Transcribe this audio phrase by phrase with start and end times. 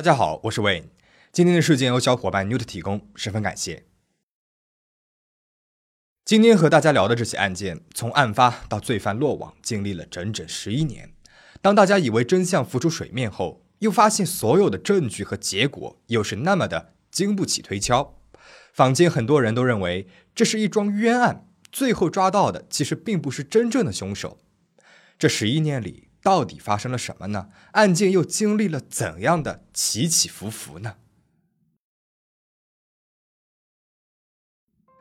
[0.00, 0.84] 大家好，我是 Wayne。
[1.30, 3.84] 今天的事件由小伙伴 Newt 提供，十分感谢。
[6.24, 11.12] 今天和大家聊的这起案件，从案发到罪犯落网，经历了整整十一年。
[11.60, 18.16] 当大家以为真相浮出水面后，又发现所有的证据和结果又是那么的经不起推敲。
[18.72, 24.38] 坊间很多人都认为这是一桩冤案，最后抓到的其实并不是真正的凶手。
[25.18, 26.08] 这十一年里。
[26.22, 27.48] 到底发生了什么呢？
[27.72, 30.96] 案件又经历了怎样的起起伏伏呢？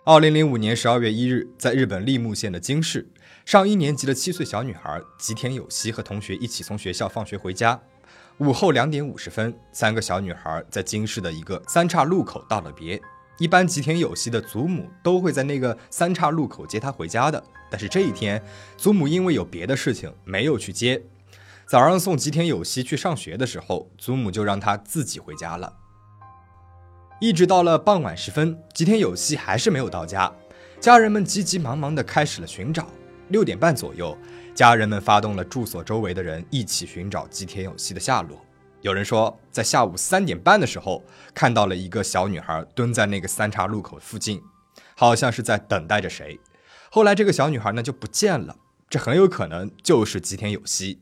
[0.06, 3.12] 二零零五年十二月一日，在日本立木县的京市，
[3.46, 7.80] 上一年级的七岁小女孩吉田有希和同学一起从学校放学回家。
[8.40, 13.00] 午后两点五十分，三个小女孩在京市的一个三岔路口道了别。
[13.38, 18.42] 一般吉田有希的祖母都会在那个三岔路口接她回家的，但是这一天，
[18.78, 21.02] 祖母因为有别的事情没有去接。
[21.66, 25.72] 早上送吉田有希去上学的时候，祖母就让他自己回家了。
[27.22, 30.34] 一直到了傍晚时分，吉田有希还是没有到家，
[30.80, 32.88] 家人们急急忙忙地开始了寻找。
[33.28, 34.18] 六点半左右，
[34.56, 38.44] 家人们发动了住所周围的人一起寻找吉田有希的下落。
[38.82, 41.04] 有人说，在下午三点半的时候，
[41.36, 44.42] 看到了一个小女孩蹲在那个三岔路口附近，
[44.96, 46.40] 好像是在等待着谁。
[46.92, 48.56] 后来这个小女孩呢就不见了，
[48.90, 51.00] 这很有可能就是吉田有希。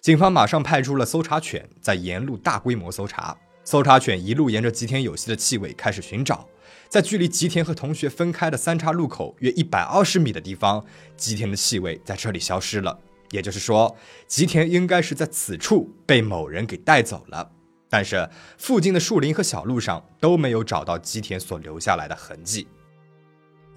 [0.00, 3.36] 警方马上派出了搜查犬，在沿路大规模搜查。
[3.64, 6.48] 搜查犬一路沿着吉田有希的气味开始寻找，
[6.88, 10.84] 在距离吉田和同学分开的三岔路口约一百二十米的地方，
[11.16, 12.98] 吉田的气味在这里消失了。
[13.32, 13.94] 也就是说，
[14.28, 17.50] 吉田应该是在此处被某人给带走了，
[17.90, 22.68] 但是附近的树林和小路上都没有找到吉田所留下来的痕迹。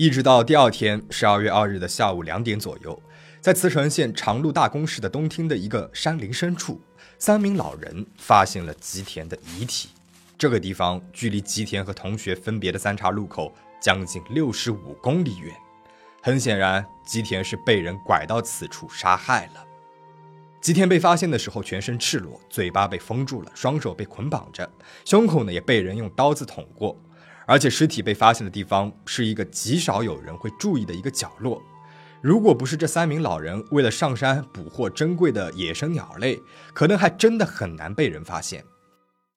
[0.02, 3.00] 一直到第二天十二月二日的下午两点左右，
[3.40, 6.82] 在茨城县长鹿大宫市的东厅的一个山林深处，
[7.20, 9.90] 三名老人发现了吉田的遗体。
[10.40, 15.54] 这个地方距离吉田和同学分别的三岔路口将近六十五公里远。
[16.20, 19.64] 很显然，吉田是被人拐到此处杀害了。
[20.60, 24.68] 吉田被发现的时候，全身赤裸，嘴巴被封住了，双手被捆绑着，
[25.06, 27.00] 胸口呢也被人用刀子捅过。
[27.46, 31.62] 而且尸体被发现的地方是一个极少有人会注意的一个角落。
[32.22, 36.40] 如果不是这三名老人为了上山捕获珍贵的野生鸟类，
[36.74, 38.64] 可能还真的很难被人发现。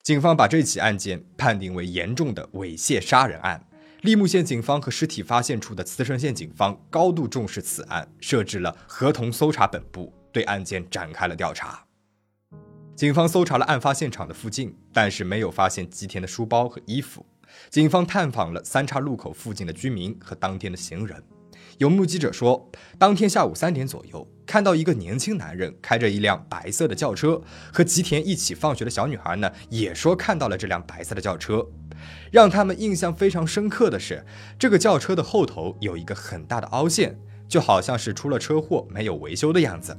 [0.03, 3.67] 警方把这起案件判定为严重的猥亵杀人案。
[4.03, 11.87] 立木县警方和尸体发现处的茨城县警方高度重视此案，设置了合同搜查本部，对案件展开了调查。
[12.95, 17.25] 警方搜查了案发现场的附近，但是没有发现吉田的书包和衣服。
[17.71, 21.23] 警方探访了三岔路口附近的居民和当天的行人。
[21.79, 31.67] 有目击者说，当天下午三点左右，看到一个年轻男人开着一辆白色的轿车，和吉田一起放学的小女孩呢，也说看到了这辆白色的轿车。
[32.31, 34.25] 让他们印象非常深刻的是，
[34.57, 37.19] 这个轿车的后头有一个很大的凹陷，
[37.49, 39.97] 就好像是出了车祸没有维修的样子。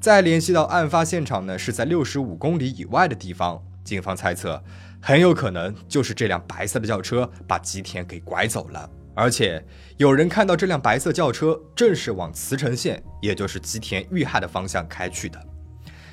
[0.00, 4.62] 再联系到案发现场呢，是在六十五公里以外的地方，警方猜测，
[5.00, 8.90] 很有可能就是这辆白色的轿车把吉田给拐走了。
[9.14, 9.64] 而且
[9.96, 15.42] 有人看到这辆白色轿车正是往茨城县，也就是吉田遇害的方向开去的。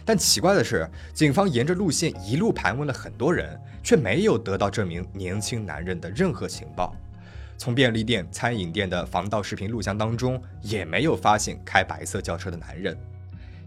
[0.05, 6.95] 但奇怪的是，警方沿着路线一路盘问了很多人，却没有得到这名年轻男人的任何情报。
[7.57, 12.97] 从便利店、餐饮店的防盗视频录像当中，也没有发现开白色轿车的男人。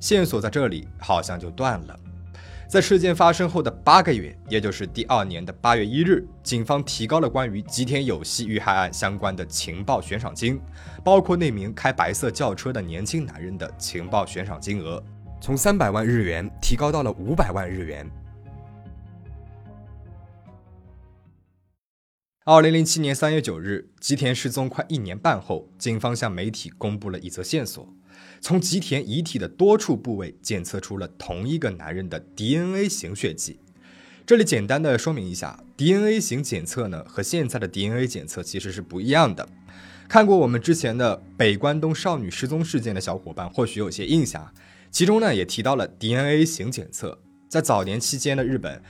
[0.01, 2.01] 线索在这里好像就断了。
[2.69, 10.61] 在事件发生后的八个月，也就是第二年的八月一日，警方提高了关于吉田有希遇害案相关的情报悬赏金，
[11.03, 15.03] 包括那名开白色轿车的年轻男人的情报悬赏金额，
[15.41, 18.07] 从三百万日元提高到了五百万日元。
[22.45, 27.89] 二零零七年三月九日，吉田失踪快一年半后，警方向媒体公布了一则线索。
[28.41, 33.59] 从吉田遗体的多处部位检测出了同一个男人的 DNA 型血迹。
[34.27, 39.49] 这里简单的说明一下，DNA 型检测呢和现在的 DNA 检测其实是不一样的。
[40.09, 44.53] 看过我们之前的北关东少女失踪事件的小伙伴或许有些印象，
[44.91, 47.19] 其中呢也提到了 DNA 型检测。
[47.49, 48.83] 在早年期间的日本。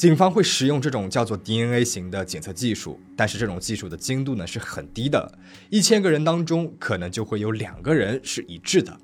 [0.00, 5.30] 警方会使用这种叫做 DNA 型的检测技术，但是这种技术的精度呢是很低的，
[5.68, 8.98] 一千个人当中可能就会有两个人是一致的。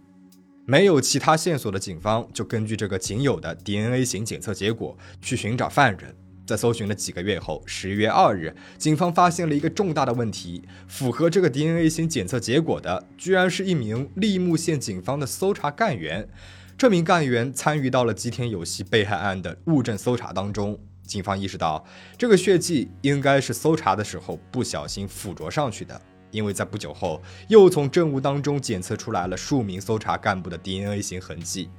[0.64, 6.16] 没有其他线索的警方就根据这个仅有的 DNA 型检测结果去寻找犯人。
[6.46, 16.26] 在搜寻了几个月后，十一月二日，警方发现了一个重大的问题：符合这个 DNA 型检测结果的，居然是一名立木县警方的搜查干员。
[16.78, 20.78] 这名干员参与到了吉田有希被害案的物证搜查当中。
[21.04, 21.82] 警方意识到
[22.18, 25.98] 这个血迹应该是搜查的时候不小心附着上去的，
[26.30, 31.70] 因为在不久后又从证物当中检测出来了数名搜查干部的 DNA 型痕迹。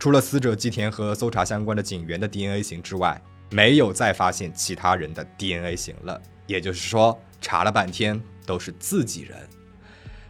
[0.00, 6.20] 除了死者吉田和搜查相关的警员的 DNA 型之外，没有再发现其他人的 DNA 型了。
[6.46, 9.38] 也就是说，查了半天都是自己人，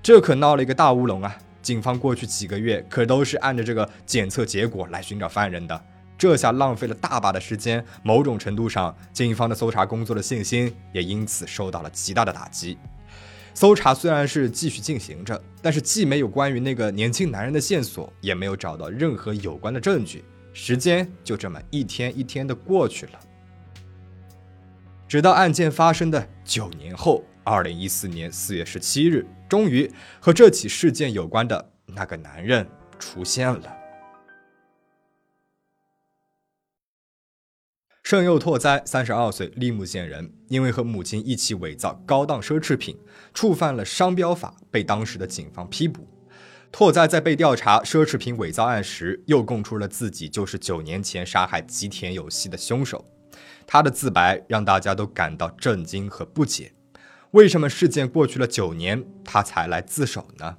[0.02, 1.38] 这可闹了一个大乌龙啊！
[1.62, 5.84] 警方过去几个月可都是按着这个检测结果来寻找犯人的，
[6.16, 12.78] 这下浪费了大把的时间，某种程度上，警方的搜查工作的信心也因此受到了极大的打击。
[13.52, 20.24] 搜查虽然是继续进行着，但是既没有关于那个年轻男人的线索，也没有找到任何有关的证据。
[20.52, 23.12] 时间就这么一天一天的过去了，
[25.06, 32.64] 直到案件发生的九年后，二零一四年四月十七日，终于和这起事件有关的那个男人
[33.00, 33.76] 出现了。
[38.04, 42.96] 圣佑拓哉，三十二岁，利木县人，因为和母亲一起伪造高档奢侈品，
[43.34, 46.06] 触犯了商标法，被当时的警方批捕。
[46.70, 53.04] 拓哉在被调查奢侈品伪造案时，又供出了自己就是九年前杀害吉田有希的凶手。
[53.66, 56.72] 他的自白让大家都感到震惊和不解：
[57.32, 60.56] 为什么事件过去了九年，他才来自首呢？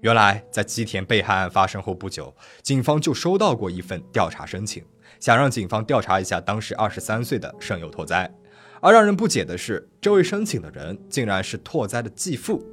[0.00, 4.84] 原来，在吉田被害案发生后不久，警方就收到过一份调查申请。
[5.18, 8.32] 想让警方调查一下当时二十三岁的盛友拓哉，
[8.80, 12.64] 而让人不解的是，这位申请的人竟然是拓哉的继父。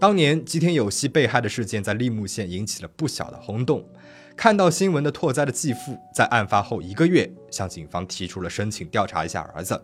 [0.00, 3.86] 当年吉田有希被害的事件在利木县引起了不小的轰动。
[4.34, 9.78] 看到新闻的拓哉的继父，在案发后一个月向警方提出了申请调查一下儿子。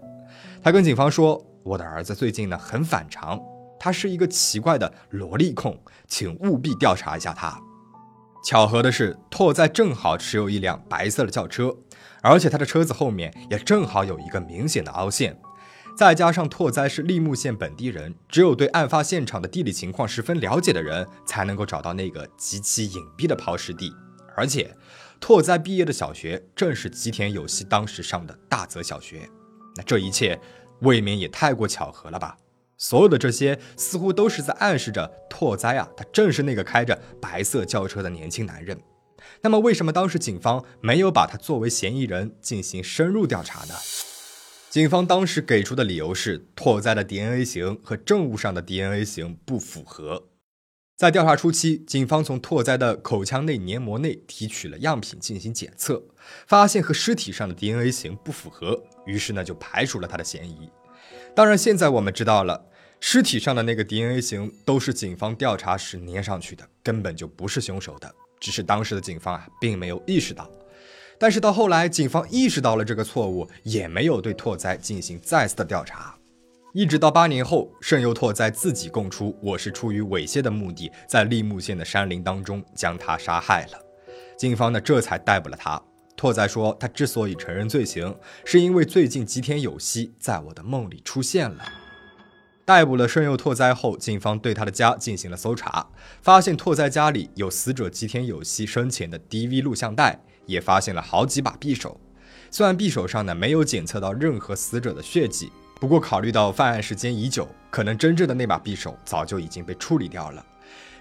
[0.63, 3.39] 他跟警方说：“我的儿子最近呢很反常，
[3.79, 7.61] 他是一个奇怪的萝莉控，请务必调查一下他。”
[8.45, 11.77] 巧合的是，拓哉正好持有一辆白色的轿车，
[12.23, 15.39] 而且他的车子后面也正好有一个明显的凹陷。
[15.97, 23.93] 再加上拓哉是利木县本地人，只有对案发现场的地理情况十分了解的人，才能够找到那个极其隐蔽的抛尸地。
[24.37, 24.73] 而且，
[25.19, 29.29] 拓哉毕业的小学正是吉田有希当时上的大泽小学。
[29.75, 30.41] 那这一切
[30.81, 32.39] 未免也太过巧合了吧？
[32.77, 38.81] 所有的这些似乎都是在暗示着拓哉啊，他正是那个开着白色轿车的年轻男人。
[39.41, 43.75] 那么，为什么当时警方没有把他作为嫌疑人进行深入调查呢？
[44.71, 50.29] 警方当时给出的理由是，拓哉的 DNA 型和证物上的 DNA 型不符合。
[50.97, 56.03] 在调查初期，警方从拓哉的口腔内黏膜内提取了样品进行检测，
[56.47, 60.71] 发现和尸体上的 DNA 型不符合，于是呢就排除了他的嫌疑。
[61.35, 62.67] 当然，现在我们知道了，
[63.01, 68.15] 尸体上的那个 DNA 型都是警方调查时粘上去的，根本就不是凶手的。
[68.39, 70.49] 只是当时的警方啊，并没有意识到。
[71.19, 76.15] 但是到后来，警方意识到了这个错误，也没有对拓哉进行再次的调查。
[76.75, 83.79] 一直到八年后，盛佑拓哉自己供出，我是出于猥亵的目的，在利木县的山林当中将他杀害了。
[84.37, 85.83] 警方呢，这才逮捕了他。
[86.19, 88.13] 拓哉说，他之所以承认罪行，
[88.45, 91.65] 是因为最近吉田有希在我的梦里出现了。
[92.65, 95.87] 逮捕了盛佑拓哉后，警方对他的家进行了搜查，
[96.21, 102.01] 发现拓哉家里有死者吉田有希生前的 DV 录像带，也发现了好几把匕首。
[102.51, 110.45] 虽然匕首上呢没有检测到任何死者的血迹，不过考虑到犯案时间已久，可能真正的那把匕首早就已经被处理掉了。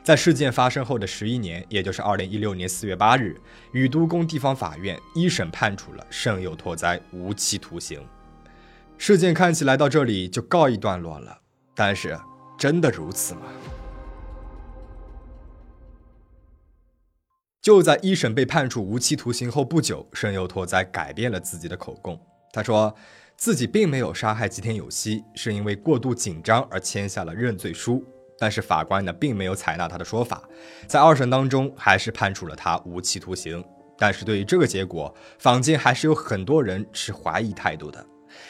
[0.07, 3.35] 在事件发生后的十一年，也就是二零一六年四月八日，
[3.73, 8.01] 宇都宫地方法院一审判处了盛友拓哉无期徒刑。
[8.97, 11.37] 事件看起来到这里就告一段落了，
[11.75, 12.17] 但是
[12.57, 13.41] 真的如此吗？
[17.61, 22.17] 就在一审被判处无期徒刑后不久，盛友拓哉改变了自己的口供。
[22.53, 22.95] 他说
[23.35, 28.01] 自己并没有杀害吉田有希，是因为过度紧张而签下了认罪书。
[28.39, 30.44] 但是法官呢，并没有采纳他的说法，
[30.88, 33.63] 在二审当中还是判处了他无期徒刑。
[34.00, 38.06] 但是对于这个结果，坊间还是有很多人持怀疑态度的，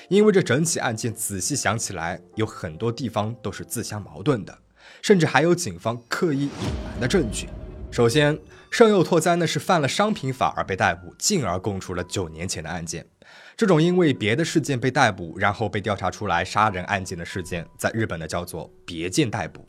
[0.10, 4.58] 因为这整起案件仔细想起来，有很多地方都是自相矛盾的，
[5.02, 6.50] 甚至还有警方刻意隐
[6.92, 7.48] 瞒的证据。
[7.90, 8.38] 首先，
[8.70, 13.08] 盛佑拓哉呢是犯了商品法而被逮捕，进而供出了九年前的案件。
[13.56, 19.66] 这种因为别的事件被逮捕，然后被调查出来杀人案件的事件，在日本呢叫做别件逮捕。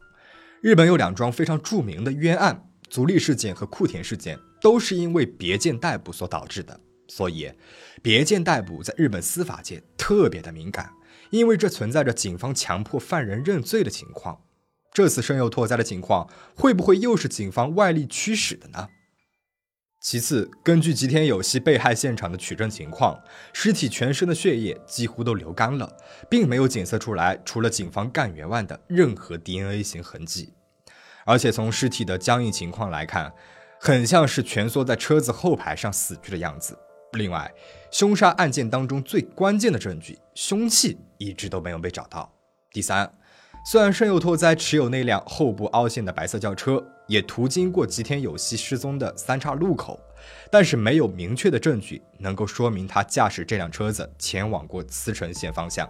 [0.60, 6.80] 日本有两桩非常著名的冤案，足利事件和库田事件，都是因为别件逮捕所导致的。
[7.06, 7.52] 所以，
[8.02, 10.90] 别件逮捕在日本司法界特别的敏感，
[11.30, 14.40] 因为这存在着警方强迫犯人认罪的情况。
[14.92, 18.88] 这次深佑拓哉的情况，会不会又是警方外力驱使的呢？
[20.00, 23.20] 其次，根据吉田有希被害现场的取证情况，
[23.52, 25.96] 尸体全身的血液几乎都流干了，
[26.30, 30.54] 并没有检测出来除了警方干员外的任何 DNA 型痕迹。
[31.24, 33.32] 而且从尸体的僵硬情况来看，
[33.80, 36.78] 很像是蜷缩在车子后排上死去的样子。
[37.14, 37.52] 另外，
[37.90, 42.32] 凶杀案件当中最关键的证据——凶器，一直都没有被找到。
[42.70, 43.17] 第三。
[43.70, 50.00] 虽然盛佑拓哉持有那辆后部凹陷的白色轿车，也途经过吉田有希失踪的三岔路口，
[50.50, 55.86] 但是没有明确的证据能够说明他驾驶这辆车子前往过茨城县方向。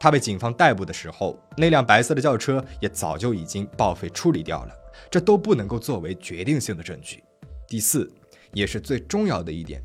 [0.00, 4.72] 他被警方逮捕的时候，那辆白色的轿车也早就已经报废处理掉了，
[5.10, 7.22] 这都不能够作为决定性的证据。
[7.66, 8.10] 第四，
[8.54, 9.82] 也是最重要的一点，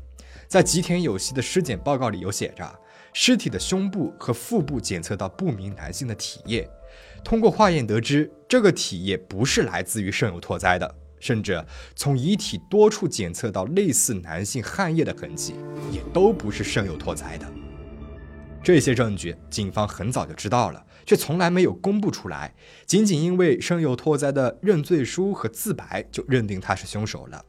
[0.48, 2.74] 在吉田有希的尸检报告里有写着，
[3.14, 6.68] 尸体的胸部和腹部检测到不明男性的体液。
[7.22, 15.54] 通过化验得知，这个体液不是来自于盛友拓哉的，甚至从遗体多处检测到类似男性汗液的痕迹，
[15.92, 17.46] 也都不是盛友拓哉的。
[18.62, 22.52] 这些证据，警方很早就知道了，却从来没有公布出来，
[22.84, 27.44] 仅仅因为盛友拓哉的认罪书和自白，就认定他是凶手了。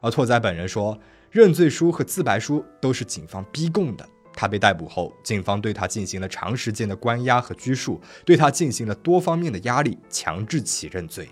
[0.00, 0.98] 而拓哉本人说，
[1.30, 4.08] 认罪书和自白书都是警方逼供的。
[4.34, 11.28] 他被逮捕后，警方对他进行了长时间的关押和拘束，对他进行了多方面的压力，强制其认罪。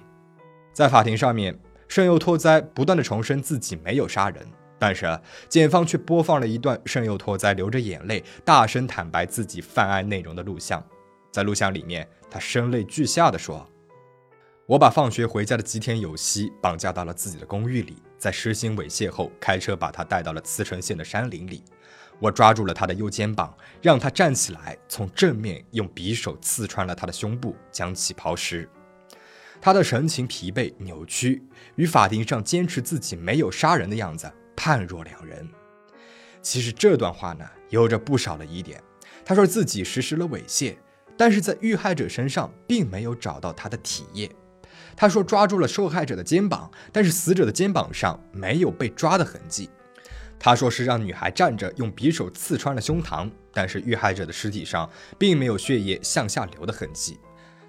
[0.72, 4.46] 在法庭上面，盛佑拓哉不断的重申自己没有杀人，
[4.78, 10.82] 但是检方却播放了一段盛佑拓哉流着眼泪，大声坦白自己犯案内容的录像。
[11.32, 13.68] 在录像里面，他声泪俱下的说
[14.66, 21.64] ：“我把放学回家的吉田有希绑架到了自己的公寓里，在实行猥亵后，开车把他带到了茨城县的山林里。”
[22.20, 28.68] 我抓住了他的右肩膀，让他站起来，从正面用匕首刺穿了他的胸部，将其抛尸。
[29.60, 31.42] 他的神情疲惫扭曲，
[31.76, 35.48] 与法庭上坚持自己没有杀人的样子判若两人。
[36.42, 38.82] 其实这段话呢，有着不少的疑点。
[39.24, 40.76] 他说自己实施了猥亵，
[41.16, 44.30] 但是在遇害者身上并没有找到他的体液。
[44.96, 49.70] 他说抓住了受害者的肩膀，但是死者的肩膀上没有被抓的痕迹。
[50.42, 57.18] 他说是让女孩站着，用匕首刺穿了胸膛，但是遇害者的尸体上并没有血液向下流的痕迹。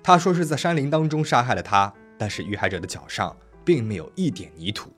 [0.02, 3.36] 他说是在山林当中杀害了她，但是遇害者的脚上
[3.66, 4.90] 并没有一点泥土。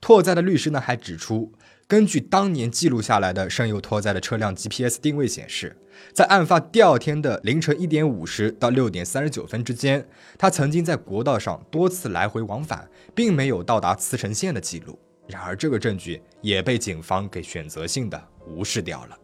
[0.00, 1.52] 拓哉的律师呢还指出，
[1.88, 5.76] 根据当年记录下来的深有拓哉的车辆 GPS 定位显示，
[6.14, 10.08] 在案发第二天的凌晨一点五十到六点三十九分之间，
[10.38, 14.96] 他曾经在国道上多次来回往返，并没有到达茨城县的记录。
[15.30, 19.16] 然而，这个证据也被警方给选择性的无视掉了。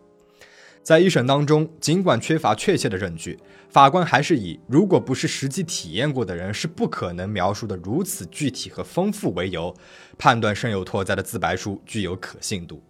[0.83, 3.37] 在一审当中，尽管缺乏确切的证据，
[3.69, 9.75] 法官还是以“如果不是实际体验过的人，是不可能描述的如此具体和丰富”为由，
[10.17, 12.81] 判断盛有拓哉的自白书具有可信度，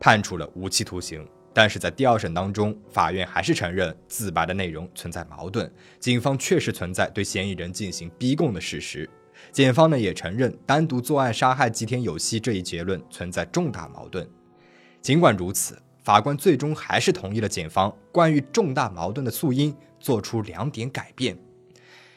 [0.00, 1.28] 判处了无期徒刑。
[1.52, 9.06] 但是在第二审当中，法院还是承认自白的内容存在矛盾，警方确实存在对嫌疑人进行逼供的事实。
[9.52, 14.26] 检方呢也承认单独作案杀害吉田有希这一结论存在重大矛盾。
[15.02, 21.38] 尽管如此，法官最终还是同意了检方关于重大矛盾的诉因，做出两点改变。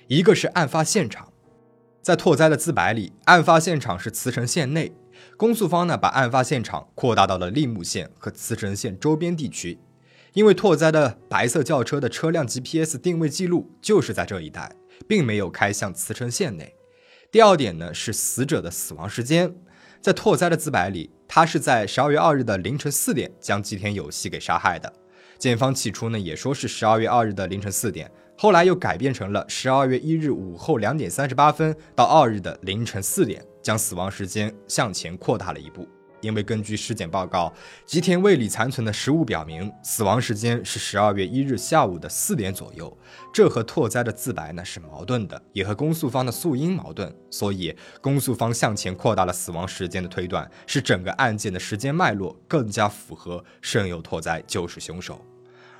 [0.07, 1.33] 一个是案发现场，
[2.01, 4.93] 在拓哉的自白里，案发现场是茨城县内，
[5.35, 9.77] 公诉方呢把案发现场扩大到了利木县和茨城县周边地区，
[10.33, 14.71] 因为拓哉的白色轿车的车辆 GPS 定位记录就是在这一带，
[15.07, 16.73] 并没有开向茨城县内。
[17.35, 19.53] 第二点呢是死者的死亡时间，
[19.99, 24.93] 在拓哉的自白里，他是在十二月二日的凌晨四点将吉田有希给杀害的。
[25.37, 35.85] 检方起初呢也说是十二月二日的凌晨四点，后来又改变成了十二月一日午后两点三十八分到二日的凌晨四点，将死亡时间向前扩大了一步。
[36.25, 37.53] 因为根据尸检报告，
[37.85, 42.97] 吉田胃里残存的食物表明死亡时间是十二月一日下午的四点左右，
[43.31, 55.23] 这和拓哉的自白呢是矛盾的，也和公诉方的诉因矛盾，所以公诉方向前扩大了死亡时间的推断，使整个案件的时间脉络更加符合深有拓哉就是凶手。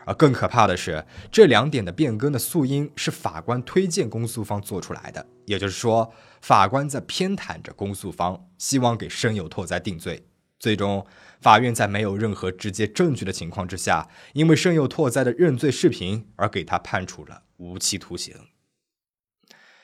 [0.08, 10.24] 而更可怕的是，这两点的变更的诉因是法官推荐公诉方做出来的，也就是说，法官在偏袒着公诉方，希望给深有拓哉定罪。
[10.65, 11.05] 最终，
[11.41, 18.34] 法院在没有任何直接证据的情况之下，因为深有拓哉的认罪视频而给他判处了无期徒刑。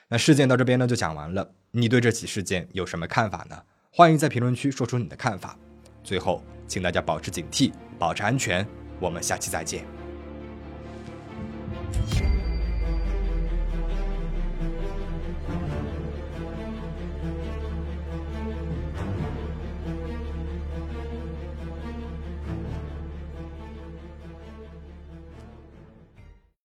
[0.08, 3.62] 那事件到这边呢就讲完了，你对这起事件有什么看法呢？
[3.92, 5.56] 欢迎在评论区说出你的看法。
[6.04, 8.66] 最后，请大家保持警惕，保持安全。
[9.00, 10.01] 我们下期再见。